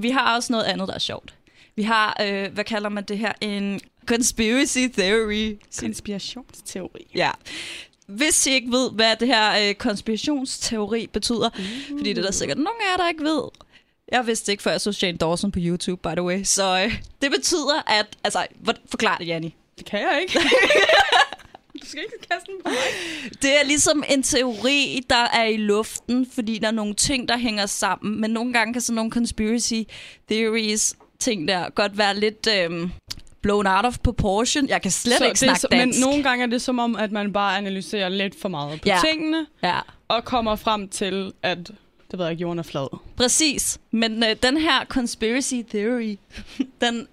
Vi 0.00 0.10
har 0.10 0.36
også 0.36 0.52
noget 0.52 0.64
andet, 0.64 0.88
der 0.88 0.94
er 0.94 0.98
sjovt. 0.98 1.34
Vi 1.76 1.82
har, 1.82 2.16
øh, 2.22 2.52
hvad 2.52 2.64
kalder 2.64 2.88
man 2.88 3.04
det 3.04 3.18
her, 3.18 3.32
en 3.40 3.80
conspiracy 4.06 4.78
theory. 4.98 5.58
Konspirationsteori. 5.80 7.06
Ja. 7.14 7.30
Hvis 8.06 8.46
I 8.46 8.52
ikke 8.52 8.70
ved, 8.70 8.90
hvad 8.90 9.16
det 9.16 9.28
her 9.28 9.68
øh, 9.68 9.74
konspirationsteori 9.74 11.06
betyder, 11.12 11.50
uh. 11.58 11.98
fordi 11.98 12.12
det 12.12 12.18
er 12.18 12.22
der 12.22 12.32
sikkert 12.32 12.58
nogen 12.58 12.80
af 12.86 12.90
jer, 12.90 12.96
der 12.96 13.08
ikke 13.08 13.24
ved. 13.24 13.42
Jeg 14.12 14.26
vidste 14.26 14.52
ikke, 14.52 14.62
før 14.62 14.70
jeg 14.70 14.80
så 14.80 14.92
Shane 14.92 15.18
Dawson 15.18 15.52
på 15.52 15.58
YouTube, 15.62 16.02
by 16.10 16.14
the 16.14 16.22
way. 16.22 16.40
Så 16.44 16.82
øh, 16.84 16.94
det 17.22 17.30
betyder, 17.30 17.82
at... 17.86 18.06
Altså, 18.24 18.46
forklar 18.90 19.16
det, 19.18 19.26
Janni. 19.26 19.54
Det 19.78 19.86
kan 19.86 20.00
jeg 20.00 20.18
ikke. 20.22 20.40
du 21.82 21.86
skal 21.86 22.02
ikke 22.02 22.28
kaste 22.30 22.46
den 22.52 22.54
på 22.64 22.68
mig. 22.68 23.32
Det 23.42 23.60
er 23.60 23.64
ligesom 23.64 24.04
en 24.08 24.22
teori, 24.22 25.00
der 25.10 25.24
er 25.32 25.44
i 25.44 25.56
luften, 25.56 26.26
fordi 26.34 26.58
der 26.58 26.66
er 26.66 26.70
nogle 26.72 26.94
ting, 26.94 27.28
der 27.28 27.36
hænger 27.36 27.66
sammen. 27.66 28.20
Men 28.20 28.30
nogle 28.30 28.52
gange 28.52 28.72
kan 28.72 28.82
sådan 28.82 28.94
nogle 28.96 29.10
conspiracy 29.10 29.82
theories, 30.30 30.94
ting 31.18 31.48
der, 31.48 31.70
godt 31.70 31.98
være 31.98 32.16
lidt 32.20 32.48
øhm, 32.58 32.90
blown 33.42 33.66
out 33.66 33.84
of 33.84 33.98
proportion. 33.98 34.68
Jeg 34.68 34.82
kan 34.82 34.90
slet 34.90 35.18
Så 35.18 35.24
ikke 35.26 35.38
snakke 35.38 35.60
så, 35.60 35.68
dansk. 35.70 35.98
Men 36.00 36.08
nogle 36.08 36.22
gange 36.22 36.42
er 36.44 36.48
det 36.48 36.62
som 36.62 36.78
om, 36.78 36.96
at 36.96 37.12
man 37.12 37.32
bare 37.32 37.58
analyserer 37.58 38.08
lidt 38.08 38.40
for 38.40 38.48
meget 38.48 38.80
på 38.80 38.88
Ja. 38.88 38.98
tingene, 39.04 39.46
Ja, 39.62 39.78
og 40.08 40.24
kommer 40.24 40.56
frem 40.56 40.88
til, 40.88 41.32
at 41.42 41.70
det 42.10 42.18
ved 42.18 42.24
jeg 42.26 42.32
ikke, 42.32 42.42
jorden 42.42 42.58
er 42.58 42.62
flad. 42.62 42.98
præcis. 43.16 43.78
Men 43.90 44.22
øh, 44.24 44.36
den 44.42 44.56
her 44.56 44.84
conspiracy 44.84 45.54
theory, 45.70 46.16
den 46.80 47.08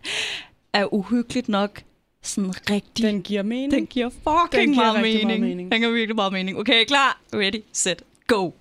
er 0.73 0.93
uhyggeligt 0.93 1.49
nok 1.49 1.81
sådan 2.21 2.53
rigtig... 2.69 3.05
Den 3.05 3.21
giver 3.21 3.43
mening. 3.43 3.71
den 3.71 3.85
giver 3.87 4.09
fucking 4.09 4.61
Den 4.61 4.73
giver 4.73 4.83
meget, 4.85 4.95
rigtig 4.95 5.13
mening. 5.27 5.27
meget 5.27 5.41
mening. 5.41 5.71
Den 5.71 5.79
giver 5.81 5.91
virkelig 5.93 6.15
meget 6.15 6.33
mening. 6.33 6.57
Okay, 6.59 6.85
klar? 6.85 7.21
Ready, 7.33 7.63
set, 7.73 8.01
go. 8.27 8.51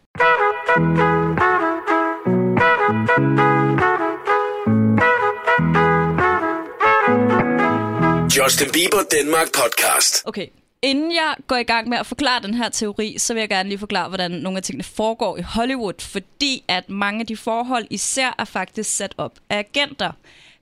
Justin 8.36 8.68
Bieber 8.72 9.02
Danmark 9.10 9.48
podcast. 9.52 10.22
Okay. 10.26 10.46
Inden 10.84 11.12
jeg 11.12 11.34
går 11.46 11.56
i 11.56 11.62
gang 11.62 11.88
med 11.88 11.98
at 11.98 12.06
forklare 12.06 12.42
den 12.42 12.54
her 12.54 12.68
teori, 12.68 13.18
så 13.18 13.34
vil 13.34 13.40
jeg 13.40 13.48
gerne 13.48 13.68
lige 13.68 13.78
forklare, 13.78 14.08
hvordan 14.08 14.30
nogle 14.30 14.56
af 14.56 14.62
tingene 14.62 14.84
foregår 14.84 15.36
i 15.36 15.42
Hollywood, 15.42 16.00
fordi 16.00 16.64
at 16.68 16.90
mange 16.90 17.20
af 17.20 17.26
de 17.26 17.36
forhold 17.36 17.86
især 17.90 18.34
er 18.38 18.44
faktisk 18.44 18.96
sat 18.96 19.14
op 19.18 19.38
af 19.50 19.58
agenter. 19.58 20.12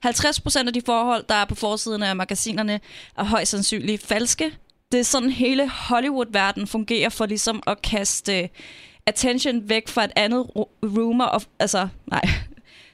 50% 0.07 0.67
af 0.67 0.73
de 0.73 0.83
forhold, 0.87 1.25
der 1.29 1.35
er 1.35 1.45
på 1.45 1.55
forsiden 1.55 2.03
af 2.03 2.17
magasinerne, 2.17 2.81
er 3.19 3.25
højst 3.25 3.51
sandsynligt 3.51 4.07
falske. 4.07 4.53
Det 4.93 5.01
er 5.01 5.05
sådan, 5.05 5.31
hele 5.31 5.69
Hollywood-verden 5.69 6.67
fungerer 6.67 7.09
for 7.09 7.27
ligesom 7.27 7.63
at 7.67 7.83
kaste 7.83 8.39
øh, 8.39 8.49
attention 9.07 9.69
væk 9.69 9.89
fra 9.89 10.05
et 10.05 10.13
andet 10.17 10.47
rumor 10.83 11.25
of, 11.25 11.45
altså, 11.59 11.89
nej, 12.07 12.23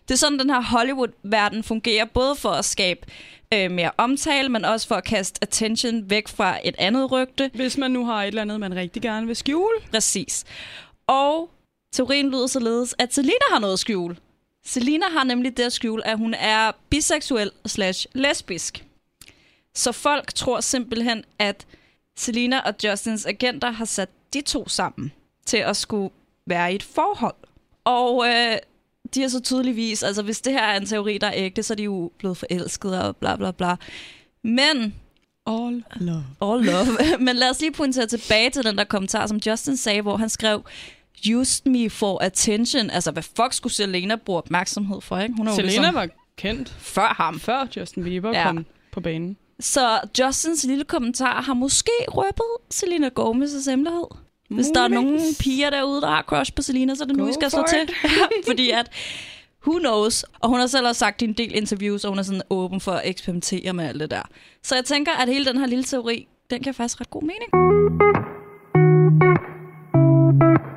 Det 0.09 0.15
er 0.15 0.19
sådan, 0.19 0.39
den 0.39 0.51
her 0.51 0.61
Hollywood-verden 0.61 1.63
fungerer, 1.63 2.05
både 2.05 2.37
for 2.37 2.51
at 2.51 2.65
skabe 2.65 3.01
øh, 3.55 3.71
mere 3.71 3.91
omtale, 3.97 4.49
men 4.49 4.65
også 4.65 4.89
for 4.89 4.95
at 4.95 5.05
kaste 5.05 5.39
attention 5.43 6.11
væk 6.11 6.29
fra 6.29 6.59
et 6.65 6.75
andet 6.79 7.13
rygte. 7.13 7.51
Hvis 7.55 7.79
man 7.79 7.91
nu 7.91 8.05
har 8.05 8.23
et 8.23 8.27
eller 8.27 8.43
andet, 8.43 8.61
man 8.61 8.77
rigtig 8.77 9.03
gerne 9.03 9.27
vil 9.27 9.37
skjule. 9.37 9.75
Præcis. 9.91 10.45
Og 11.07 11.51
teorien 11.93 12.31
lyder 12.31 12.47
således, 12.47 12.95
at 12.99 13.15
Selina 13.15 13.45
har 13.51 13.59
noget 13.59 13.73
at 13.73 13.79
skjule. 13.79 14.17
Selina 14.65 15.07
har 15.09 15.25
nemlig 15.25 15.57
det 15.57 15.63
at 15.63 15.73
skjule, 15.73 16.07
at 16.07 16.19
hun 16.19 16.35
er 16.35 16.73
biseksuel 16.91 17.51
slash 17.67 18.07
lesbisk. 18.13 18.85
Så 19.75 19.93
folk 19.93 20.35
tror 20.35 20.61
simpelthen, 20.61 21.25
at 21.39 21.67
Selina 22.17 22.61
og 22.61 22.75
Justins 22.85 23.27
agenter 23.27 23.71
har 23.71 23.85
sat 23.85 24.09
de 24.33 24.41
to 24.41 24.69
sammen 24.69 25.13
til 25.47 25.57
at 25.57 25.77
skulle 25.77 26.11
være 26.47 26.73
i 26.73 26.75
et 26.75 26.83
forhold. 26.83 27.35
Og 27.85 28.27
øh, 28.29 28.57
de 29.15 29.21
har 29.21 29.29
så 29.29 29.41
tydeligvis, 29.41 30.03
altså 30.03 30.23
hvis 30.23 30.41
det 30.41 30.53
her 30.53 30.63
er 30.63 30.77
en 30.77 30.87
teori, 30.87 31.19
der 31.19 31.27
er 31.27 31.33
ægte, 31.35 31.63
så 31.63 31.75
er 31.75 31.77
de 31.77 31.83
jo 31.83 32.11
blevet 32.19 32.37
forelsket 32.37 33.03
og 33.03 33.17
bla 33.17 33.37
bla 33.37 33.51
bla. 33.51 33.77
Men 34.43 34.95
All 35.47 35.85
love. 35.97 36.25
All 36.41 36.65
love. 36.65 36.87
Men 37.25 37.37
lad 37.37 37.51
os 37.51 37.61
lige 37.61 37.73
pointere 37.73 38.07
tilbage 38.07 38.51
til 38.51 38.65
den 38.65 38.79
der 38.79 38.85
kommentar, 38.85 39.27
som 39.27 39.41
Justin 39.47 39.77
sagde, 39.77 40.03
hvor 40.03 40.17
han 40.17 40.29
skrev, 40.29 40.63
Used 41.35 41.71
me 41.71 41.91
for 41.91 42.23
attention. 42.23 42.91
Altså, 42.91 43.11
hvad 43.11 43.23
fuck 43.23 43.53
skulle 43.53 43.73
Selena 43.73 44.17
bruge 44.17 44.39
opmærksomhed 44.39 45.01
for, 45.01 45.19
ikke? 45.19 45.35
Hun 45.37 45.47
er 45.47 45.51
jo 45.51 45.57
Selena 45.57 45.73
ligesom 45.73 45.95
var 45.95 46.09
kendt 46.37 46.77
før 46.79 47.15
ham. 47.17 47.41
før 47.41 47.67
Justin 47.77 48.05
Bieber 48.05 48.39
ja. 48.39 48.47
kom 48.47 48.67
på 48.93 49.01
banen. 49.01 49.37
Så 49.61 50.01
Justins 50.19 50.65
lille 50.65 50.85
kommentar 50.85 51.43
har 51.43 51.55
måske 51.55 51.93
røbet 52.09 52.71
Selena 52.71 53.11
Gomez' 53.19 53.71
hemmelighed. 53.71 54.07
Hvis 54.49 54.67
der 54.67 54.81
er 54.81 54.89
nogle 54.89 55.21
piger 55.41 55.71
derude, 55.71 56.01
der 56.01 56.07
har 56.07 56.23
crush 56.23 56.55
på 56.55 56.63
Selena, 56.63 56.95
så 56.95 57.03
er 57.03 57.07
det 57.07 57.17
nu, 57.17 57.23
Go 57.23 57.27
vi 57.27 57.33
skal 57.33 57.51
slå 57.51 57.61
it. 57.61 57.69
til. 57.75 57.95
Fordi 58.47 58.71
at, 58.71 58.91
who 59.67 59.79
knows? 59.79 60.25
Og 60.41 60.49
hun 60.49 60.59
har 60.61 60.67
selv 60.67 60.87
også 60.87 60.99
sagt 60.99 61.23
i 61.23 61.25
en 61.25 61.33
del 61.33 61.55
interviews, 61.55 62.05
og 62.05 62.11
hun 62.11 62.19
er 62.19 62.23
sådan 62.23 62.43
åben 62.51 62.81
for 62.81 62.93
at 62.93 63.03
eksperimentere 63.05 63.73
med 63.73 63.85
alt 63.85 64.01
det 64.01 64.11
der. 64.11 64.23
Så 64.63 64.75
jeg 64.75 64.85
tænker, 64.85 65.13
at 65.13 65.29
hele 65.29 65.45
den 65.45 65.59
her 65.59 65.67
lille 65.67 65.85
teori, 65.85 66.29
den 66.51 66.63
kan 66.63 66.75
faktisk 66.75 67.01
ret 67.01 67.11
god 67.11 67.23
mening. 67.23 67.51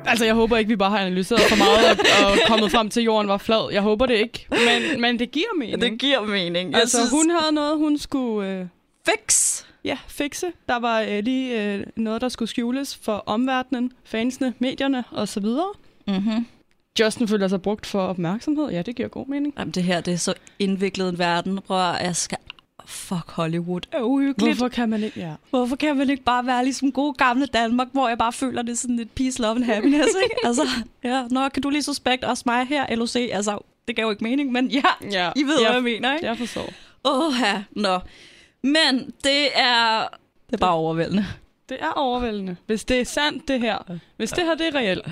Altså, 0.06 0.24
jeg 0.24 0.34
håber 0.34 0.56
ikke, 0.56 0.68
vi 0.68 0.76
bare 0.76 0.90
har 0.90 0.98
analyseret 0.98 1.40
for 1.40 1.56
meget 1.56 1.90
og, 1.90 1.96
og 2.26 2.38
kommet 2.46 2.70
frem 2.70 2.90
til, 2.90 3.00
at 3.00 3.06
jorden 3.06 3.28
var 3.28 3.38
flad. 3.38 3.72
Jeg 3.72 3.82
håber 3.82 4.06
det 4.06 4.14
ikke. 4.14 4.46
Men, 4.50 5.00
men 5.00 5.18
det 5.18 5.30
giver 5.30 5.54
mening. 5.58 5.98
giver 5.98 6.26
mening. 6.26 6.72
Jeg 6.72 6.80
altså, 6.80 6.98
hun 7.10 7.30
havde 7.30 7.52
noget, 7.52 7.78
hun 7.78 7.98
skulle 7.98 8.50
øh, 8.50 8.66
fix. 9.08 9.64
ja, 9.84 9.98
fikse. 10.08 10.46
Der 10.68 10.78
var 10.78 11.00
øh, 11.00 11.24
lige 11.24 11.62
øh, 11.62 11.86
noget, 11.96 12.20
der 12.20 12.28
skulle 12.28 12.48
skjules 12.48 12.96
for 12.96 13.22
omverdenen, 13.26 13.92
fansene, 14.04 14.54
medierne 14.58 15.04
osv. 15.12 15.46
Mm-hmm. 16.06 16.46
Justin 17.00 17.28
føler 17.28 17.48
sig 17.48 17.62
brugt 17.62 17.86
for 17.86 18.00
opmærksomhed. 18.00 18.70
Ja, 18.70 18.82
det 18.82 18.96
giver 18.96 19.08
god 19.08 19.26
mening. 19.26 19.54
Jamen, 19.58 19.72
det 19.72 19.82
her 19.82 20.00
det 20.00 20.12
er 20.12 20.18
så 20.18 20.34
indviklet 20.58 21.08
en 21.08 21.18
verden. 21.18 21.60
Prøv 21.66 21.90
at, 21.90 22.02
jeg 22.02 22.16
skal... 22.16 22.38
Fuck 22.86 23.30
Hollywood. 23.30 23.80
Er 23.92 24.02
uhyggeligt. 24.02 24.56
Hvorfor 24.56 24.68
kan 24.68 24.88
man 24.88 25.02
ikke? 25.02 25.20
Ja. 25.20 25.34
Hvorfor 25.50 25.76
kan 25.76 25.96
man 25.96 26.10
ikke 26.10 26.22
bare 26.22 26.46
være 26.46 26.64
ligesom 26.64 26.92
god 26.92 27.14
gamle 27.14 27.46
Danmark, 27.46 27.88
hvor 27.92 28.08
jeg 28.08 28.18
bare 28.18 28.32
føler, 28.32 28.62
det 28.62 28.72
er 28.72 28.76
sådan 28.76 28.96
lidt 28.96 29.14
peace, 29.14 29.42
love 29.42 29.56
and 29.56 29.64
happiness, 29.64 30.08
ikke? 30.22 30.36
altså, 30.46 30.62
ja, 31.04 31.26
nå, 31.30 31.48
kan 31.48 31.62
du 31.62 31.70
lige 31.70 31.82
suspekt 31.82 32.24
også 32.24 32.42
mig 32.46 32.66
her, 32.66 32.96
LOC? 32.96 33.16
Altså, 33.16 33.58
det 33.88 33.96
gav 33.96 34.04
jo 34.04 34.10
ikke 34.10 34.24
mening, 34.24 34.52
men 34.52 34.70
ja, 34.70 34.82
ja. 35.10 35.32
I 35.36 35.42
ved, 35.42 35.60
jeg, 35.60 35.66
hvad 35.66 35.74
jeg 35.74 35.82
mener, 35.82 36.14
ikke? 36.14 36.26
Jeg 36.26 36.38
forstår. 36.38 36.68
Åh, 37.04 37.32
ja, 37.40 37.62
nå. 37.70 37.98
Men 38.62 39.12
det 39.24 39.58
er... 39.58 40.08
Det 40.46 40.52
er 40.52 40.58
bare 40.58 40.72
overvældende. 40.72 41.26
Det 41.68 41.76
er 41.80 41.90
overvældende. 41.90 42.56
Hvis 42.66 42.84
det 42.84 43.00
er 43.00 43.04
sandt, 43.04 43.48
det 43.48 43.60
her. 43.60 43.98
Hvis 44.16 44.30
det 44.30 44.44
her 44.44 44.54
det 44.54 44.66
er 44.66 44.74
reelt, 44.74 45.04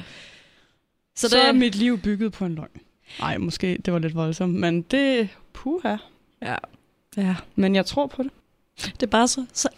Så, 1.16 1.26
det, 1.26 1.30
så 1.30 1.40
er 1.40 1.52
mit 1.52 1.75
liv 1.75 1.99
bygget 1.99 2.33
på 2.33 2.45
en 2.45 2.54
løgn. 2.54 2.80
Nej, 3.21 3.38
måske 3.38 3.78
det 3.85 3.92
var 3.92 3.99
lidt 3.99 4.14
voldsomt, 4.14 4.54
men 4.54 4.83
det... 4.83 5.28
Puha. 5.52 5.97
Ja. 6.42 6.57
ja. 7.16 7.37
Men 7.54 7.75
jeg 7.75 7.87
tror 7.87 8.07
på 8.07 8.23
det. 8.23 8.30
Det 8.85 9.02
er 9.02 9.07
bare 9.07 9.28
så, 9.28 9.47
så, 9.52 9.69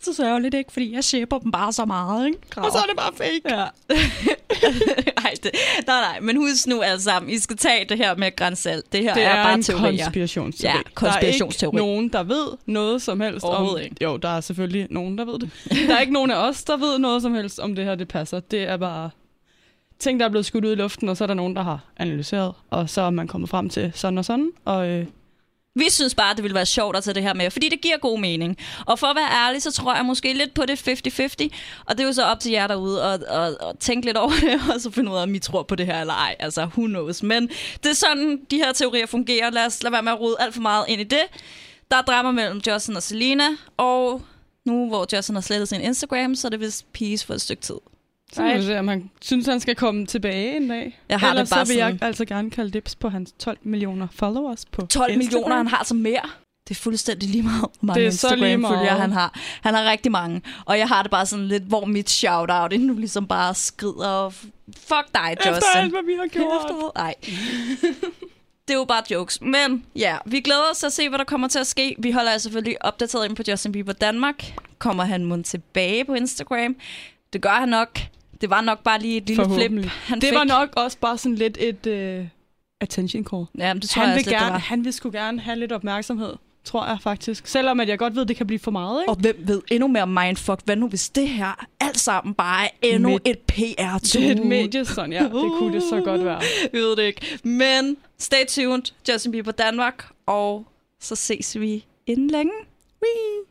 så 0.00 0.12
sørgeligt, 0.14 0.54
ikke? 0.54 0.72
Fordi 0.72 0.92
jeg 0.92 1.04
shipper 1.04 1.38
dem 1.38 1.50
bare 1.52 1.72
så 1.72 1.84
meget, 1.84 2.26
ikke? 2.26 2.38
Og 2.56 2.72
så 2.72 2.78
er 2.78 2.86
det 2.86 2.96
bare 2.96 3.12
fake. 3.14 3.56
Ja. 3.56 3.66
Ej, 5.24 5.34
det, 5.42 5.50
nej, 5.86 6.00
nej, 6.00 6.20
men 6.20 6.36
husk 6.36 6.66
nu 6.66 6.80
alle 6.82 7.00
sammen, 7.00 7.30
I 7.32 7.38
skal 7.38 7.56
tage 7.56 7.84
det 7.88 7.96
her 7.98 8.16
med 8.16 8.36
grænsalt. 8.36 8.92
Det 8.92 9.02
her 9.02 9.14
Det 9.14 9.22
er, 9.22 9.28
er, 9.28 9.44
bare 9.44 9.54
en 9.54 9.62
teorier. 9.62 10.04
konspirationsteori. 10.04 10.74
Ja, 10.76 10.82
konspirationsteori. 10.94 11.76
Der 11.76 11.82
er 11.82 11.86
ikke 11.86 11.92
nogen, 11.94 12.08
der 12.08 12.22
ved 12.22 12.56
noget 12.66 13.02
som 13.02 13.20
helst 13.20 13.44
om... 13.46 13.78
ikke. 13.82 13.96
Jo, 14.02 14.16
der 14.16 14.28
er 14.28 14.40
selvfølgelig 14.40 14.86
nogen, 14.90 15.18
der 15.18 15.24
ved 15.24 15.38
det. 15.38 15.50
Der 15.88 15.94
er 15.96 16.00
ikke 16.00 16.12
nogen 16.12 16.30
af 16.30 16.48
os, 16.48 16.64
der 16.64 16.76
ved 16.76 16.98
noget 16.98 17.22
som 17.22 17.34
helst 17.34 17.58
om 17.60 17.74
det 17.74 17.84
her, 17.84 17.94
det 17.94 18.08
passer. 18.08 18.40
Det 18.40 18.62
er 18.62 18.76
bare 18.76 19.10
ting, 19.98 20.20
der 20.20 20.26
er 20.26 20.30
blevet 20.30 20.46
skudt 20.46 20.64
ud 20.64 20.72
i 20.72 20.74
luften, 20.74 21.08
og 21.08 21.16
så 21.16 21.24
er 21.24 21.26
der 21.26 21.34
nogen, 21.34 21.56
der 21.56 21.62
har 21.62 21.80
analyseret, 21.96 22.52
og 22.70 22.90
så 22.90 23.00
er 23.02 23.10
man 23.10 23.28
kommet 23.28 23.50
frem 23.50 23.68
til 23.68 23.92
sådan 23.94 24.18
og 24.18 24.24
sådan, 24.24 24.50
og 24.64 24.88
øh, 24.88 25.06
vi 25.76 25.90
synes 25.90 26.14
bare, 26.14 26.34
det 26.34 26.42
ville 26.42 26.54
være 26.54 26.66
sjovt 26.66 26.96
at 26.96 27.04
tage 27.04 27.14
det 27.14 27.22
her 27.22 27.34
med, 27.34 27.50
fordi 27.50 27.68
det 27.68 27.80
giver 27.80 27.98
god 27.98 28.18
mening. 28.18 28.56
Og 28.86 28.98
for 28.98 29.06
at 29.06 29.16
være 29.16 29.46
ærlig, 29.46 29.62
så 29.62 29.72
tror 29.72 29.94
jeg 29.94 30.04
måske 30.04 30.32
lidt 30.32 30.54
på 30.54 30.66
det 30.66 30.88
50-50. 30.88 31.48
Og 31.86 31.98
det 31.98 32.00
er 32.00 32.06
jo 32.06 32.12
så 32.12 32.24
op 32.24 32.40
til 32.40 32.52
jer 32.52 32.66
derude 32.66 33.02
at, 33.02 33.22
at, 33.22 33.48
at 33.48 33.78
tænke 33.80 34.06
lidt 34.06 34.16
over 34.16 34.32
det, 34.42 34.60
og 34.74 34.80
så 34.80 34.90
finde 34.90 35.10
ud 35.10 35.16
af, 35.16 35.22
om 35.22 35.34
I 35.34 35.38
tror 35.38 35.62
på 35.62 35.74
det 35.74 35.86
her 35.86 36.00
eller 36.00 36.14
ej. 36.14 36.36
Altså, 36.38 36.62
who 36.64 36.86
knows. 36.86 37.22
Men 37.22 37.48
det 37.82 37.90
er 37.90 37.94
sådan, 37.94 38.40
de 38.50 38.56
her 38.56 38.72
teorier 38.72 39.06
fungerer. 39.06 39.50
Lad 39.50 39.66
os 39.66 39.82
lade 39.82 39.92
være 39.92 40.02
med 40.02 40.12
at 40.12 40.20
rode 40.20 40.36
alt 40.40 40.54
for 40.54 40.62
meget 40.62 40.84
ind 40.88 41.00
i 41.00 41.04
det. 41.04 41.24
Der 41.90 41.96
er 41.96 42.02
drama 42.02 42.30
mellem 42.30 42.60
Justin 42.66 42.96
og 42.96 43.02
Selena, 43.02 43.48
og 43.76 44.22
nu 44.64 44.88
hvor 44.88 45.16
Justin 45.16 45.34
har 45.34 45.42
slettet 45.42 45.68
sin 45.68 45.80
Instagram, 45.80 46.34
så 46.34 46.48
er 46.48 46.50
det 46.50 46.60
vist 46.60 46.92
peace 46.92 47.26
for 47.26 47.34
et 47.34 47.40
stykke 47.40 47.62
tid 47.62 47.76
så 48.34 48.42
må 48.42 48.54
vi 48.56 48.62
se, 48.62 48.78
om 48.78 48.88
han 48.88 49.10
synes, 49.22 49.46
han 49.46 49.60
skal 49.60 49.74
komme 49.74 50.06
tilbage 50.06 50.56
en 50.56 50.68
dag. 50.68 51.00
Jeg 51.08 51.20
har 51.20 51.30
Ellers 51.30 51.48
det 51.48 51.56
bare 51.56 51.66
så 51.66 51.72
vil 51.72 51.78
jeg 51.78 51.90
sådan- 51.92 52.06
altså 52.06 52.24
gerne 52.24 52.50
kalde 52.50 52.70
dips 52.70 52.94
på 52.94 53.08
hans 53.08 53.32
12 53.38 53.58
millioner 53.62 54.06
followers 54.12 54.64
på 54.72 54.86
12 54.86 55.12
Instagram. 55.12 55.18
millioner, 55.18 55.56
han 55.56 55.66
har 55.66 55.84
så 55.84 55.94
mere. 55.94 56.20
Det 56.68 56.76
er 56.76 56.80
fuldstændig 56.80 57.28
lige 57.28 57.42
meget, 57.42 57.60
hvor 57.60 57.70
mange 57.82 58.00
Det 58.00 58.06
er 58.06 58.10
så 58.10 58.34
lige 58.36 58.52
Instagram-følgere 58.52 58.84
meget. 58.84 59.00
han 59.00 59.12
har. 59.12 59.40
Han 59.62 59.74
har 59.74 59.90
rigtig 59.90 60.12
mange. 60.12 60.42
Og 60.64 60.78
jeg 60.78 60.88
har 60.88 61.02
det 61.02 61.10
bare 61.10 61.26
sådan 61.26 61.48
lidt, 61.48 61.62
hvor 61.62 61.84
mit 61.84 62.10
shout-out 62.10 62.72
er 62.72 62.78
nu 62.78 62.94
ligesom 62.94 63.26
bare 63.26 63.54
skrider. 63.54 64.30
Fuck 64.76 65.06
dig, 65.14 65.36
Justin. 65.36 65.52
Efter 65.52 65.66
alt, 65.74 65.92
hvad 65.92 66.02
vi 66.06 66.12
har 66.20 66.26
gjort. 66.26 66.60
Efter- 66.60 66.92
Nej. 66.96 67.14
Det 68.68 68.74
er 68.74 68.78
jo 68.78 68.84
bare 68.84 69.02
jokes. 69.10 69.40
Men 69.40 69.84
ja, 69.96 70.16
vi 70.26 70.40
glæder 70.40 70.60
os 70.72 70.78
til 70.78 70.86
at 70.86 70.92
se, 70.92 71.08
hvad 71.08 71.18
der 71.18 71.24
kommer 71.24 71.48
til 71.48 71.58
at 71.58 71.66
ske. 71.66 71.96
Vi 71.98 72.10
holder 72.10 72.30
jer 72.30 72.38
selvfølgelig 72.38 72.84
opdateret 72.84 73.28
ind 73.28 73.36
på 73.36 73.42
Justin 73.48 73.72
Bieber 73.72 73.92
Danmark. 73.92 74.54
Kommer 74.78 75.04
han 75.04 75.24
mund 75.24 75.44
tilbage 75.44 76.04
på 76.04 76.14
Instagram? 76.14 76.76
Det 77.32 77.40
gør 77.42 77.50
han 77.50 77.68
nok. 77.68 77.98
Det 78.44 78.50
var 78.50 78.60
nok 78.60 78.82
bare 78.82 79.00
lige 79.00 79.16
et 79.16 79.26
lille 79.26 79.44
flip, 79.54 79.84
han 79.90 80.20
Det 80.20 80.28
fik. 80.28 80.38
var 80.38 80.44
nok 80.44 80.68
også 80.76 80.98
bare 81.00 81.18
sådan 81.18 81.34
lidt 81.36 81.58
et 81.60 81.86
uh, 82.20 82.26
attention 82.80 83.24
call. 83.24 83.44
Ja, 83.58 83.74
men 83.74 83.82
det 83.82 83.90
tror 83.90 84.00
Han 84.02 84.08
jeg 84.10 84.14
vil, 84.14 84.20
også 84.20 84.30
lidt, 84.30 84.34
det 84.34 84.40
gerne, 84.42 84.52
var. 84.52 84.58
han 84.58 84.84
vil 84.84 84.92
sgu 84.92 85.10
gerne 85.10 85.40
have 85.40 85.58
lidt 85.58 85.72
opmærksomhed, 85.72 86.32
tror 86.64 86.86
jeg 86.86 86.98
faktisk. 87.00 87.46
Selvom 87.46 87.80
at 87.80 87.88
jeg 87.88 87.98
godt 87.98 88.16
ved, 88.16 88.26
det 88.26 88.36
kan 88.36 88.46
blive 88.46 88.58
for 88.58 88.70
meget, 88.70 89.02
ikke? 89.02 89.10
Og 89.10 89.16
hvem 89.16 89.36
ved 89.46 89.62
endnu 89.70 89.88
mere 89.88 90.06
mindfuck, 90.06 90.60
hvad 90.64 90.76
nu 90.76 90.88
hvis 90.88 91.08
det 91.08 91.28
her 91.28 91.66
alt 91.80 91.98
sammen 92.00 92.34
bare 92.34 92.64
er 92.64 92.68
endnu 92.82 93.08
Med- 93.08 93.18
et 93.24 93.38
PR-tool? 93.38 94.22
Det 94.22 94.30
er 94.30 94.34
et 94.34 94.46
medie, 94.46 94.84
sådan, 94.84 95.12
ja. 95.12 95.22
Det 95.22 95.30
kunne 95.58 95.74
det 95.74 95.82
så 95.82 96.00
godt 96.04 96.24
være. 96.24 96.40
Vi 96.72 96.78
ved 96.78 96.96
det 96.96 97.02
ikke. 97.02 97.38
Men 97.44 97.96
stay 98.18 98.44
tuned, 98.48 98.82
Justin 99.12 99.32
Bieber 99.32 99.52
Danmark, 99.52 100.06
og 100.26 100.66
så 101.00 101.14
ses 101.14 101.60
vi 101.60 101.84
inden 102.06 102.30
længe. 102.30 102.52
Wee. 103.02 103.44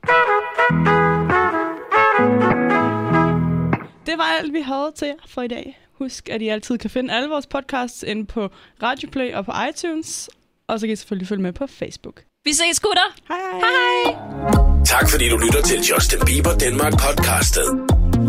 Det 4.14 4.20
var 4.20 4.38
alt, 4.40 4.54
vi 4.54 4.62
havde 4.62 4.92
til 4.96 5.08
jer 5.08 5.14
for 5.28 5.42
i 5.42 5.48
dag. 5.48 5.80
Husk, 5.94 6.30
at 6.30 6.42
I 6.42 6.48
altid 6.48 6.78
kan 6.78 6.90
finde 6.90 7.14
alle 7.14 7.30
vores 7.30 7.48
podcasts 7.48 8.04
inde 8.04 8.26
på 8.26 8.50
Radioplay 8.84 9.34
og 9.34 9.46
på 9.46 9.52
iTunes. 9.70 10.30
Og 10.68 10.80
så 10.80 10.88
kan 10.88 10.94
I 10.94 10.96
selvfølgelig 10.96 11.28
følge 11.28 11.42
med 11.42 11.54
på 11.54 11.68
Facebook. 11.68 12.22
Vi 12.46 12.54
ses, 12.54 12.80
gutter! 12.80 13.08
Hej 13.28 13.38
hej! 13.38 13.60
Hej! 13.60 14.86
Tak 14.86 15.10
fordi 15.12 15.30
du 15.30 15.38
lytter 15.38 15.62
til 15.62 15.78
Justin 15.78 16.20
Bieber 16.26 16.58
Danmark 16.58 16.94
podcastet. 16.94 17.68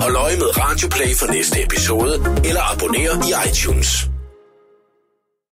Hold 0.03 0.17
øje 0.17 0.37
med 0.37 0.59
Radioplay 0.59 1.15
for 1.21 1.33
næste 1.33 1.63
episode, 1.63 2.15
eller 2.49 2.73
abonner 2.73 3.17
i 3.29 3.49
iTunes. 3.49 4.14